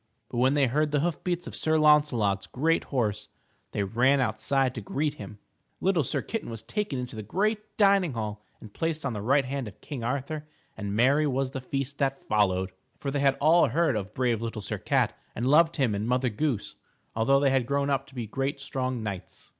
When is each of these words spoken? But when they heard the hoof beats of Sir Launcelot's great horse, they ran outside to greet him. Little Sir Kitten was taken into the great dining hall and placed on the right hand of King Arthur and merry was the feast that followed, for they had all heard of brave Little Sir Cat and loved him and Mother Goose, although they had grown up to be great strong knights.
But 0.29 0.39
when 0.39 0.55
they 0.55 0.65
heard 0.65 0.89
the 0.89 1.01
hoof 1.01 1.23
beats 1.23 1.45
of 1.45 1.55
Sir 1.55 1.77
Launcelot's 1.77 2.47
great 2.47 2.85
horse, 2.85 3.29
they 3.71 3.83
ran 3.83 4.19
outside 4.19 4.73
to 4.73 4.81
greet 4.81 5.13
him. 5.13 5.37
Little 5.79 6.03
Sir 6.03 6.23
Kitten 6.23 6.49
was 6.49 6.63
taken 6.63 6.97
into 6.97 7.15
the 7.15 7.21
great 7.21 7.77
dining 7.77 8.13
hall 8.13 8.41
and 8.59 8.73
placed 8.73 9.05
on 9.05 9.13
the 9.13 9.21
right 9.21 9.45
hand 9.45 9.67
of 9.67 9.79
King 9.79 10.03
Arthur 10.03 10.47
and 10.75 10.95
merry 10.95 11.27
was 11.27 11.51
the 11.51 11.61
feast 11.61 11.99
that 11.99 12.23
followed, 12.27 12.71
for 12.99 13.11
they 13.11 13.19
had 13.19 13.37
all 13.39 13.67
heard 13.67 13.95
of 13.95 14.15
brave 14.15 14.41
Little 14.41 14.63
Sir 14.63 14.79
Cat 14.79 15.15
and 15.35 15.45
loved 15.45 15.75
him 15.75 15.93
and 15.93 16.07
Mother 16.07 16.29
Goose, 16.29 16.73
although 17.15 17.39
they 17.39 17.51
had 17.51 17.67
grown 17.67 17.91
up 17.91 18.07
to 18.07 18.15
be 18.15 18.25
great 18.25 18.59
strong 18.59 19.03
knights. 19.03 19.49